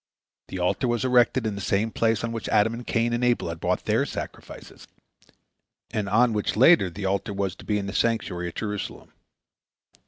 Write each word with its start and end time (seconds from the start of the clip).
The 0.47 0.57
altar 0.57 0.87
was 0.87 1.05
erected 1.05 1.45
in 1.45 1.53
the 1.53 1.61
same 1.61 1.91
place 1.91 2.23
on 2.23 2.31
which 2.31 2.49
Adam 2.49 2.73
and 2.73 2.87
Cain 2.87 3.13
and 3.13 3.23
Abel 3.23 3.49
had 3.49 3.59
brought 3.59 3.85
their 3.85 4.03
sacrifices, 4.03 4.87
and 5.91 6.09
on 6.09 6.33
which 6.33 6.55
later 6.57 6.89
the 6.89 7.05
altar 7.05 7.35
was 7.35 7.55
to 7.57 7.65
be 7.65 7.77
in 7.77 7.85
the 7.85 7.93
sanctuary 7.93 8.47
at 8.47 8.55
Jerusalem. 8.55 9.13